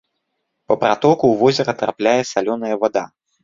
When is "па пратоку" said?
0.71-1.25